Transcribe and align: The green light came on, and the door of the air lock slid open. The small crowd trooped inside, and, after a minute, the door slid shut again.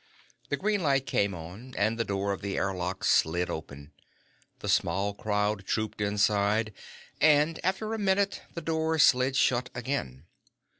The 0.49 0.57
green 0.57 0.81
light 0.81 1.05
came 1.05 1.35
on, 1.35 1.75
and 1.77 1.95
the 1.99 2.03
door 2.03 2.31
of 2.33 2.41
the 2.41 2.57
air 2.57 2.73
lock 2.73 3.03
slid 3.03 3.51
open. 3.51 3.91
The 4.57 4.67
small 4.67 5.13
crowd 5.13 5.67
trooped 5.67 6.01
inside, 6.01 6.73
and, 7.19 7.59
after 7.63 7.93
a 7.93 7.99
minute, 7.99 8.41
the 8.55 8.61
door 8.61 8.97
slid 8.97 9.35
shut 9.35 9.69
again. 9.75 10.25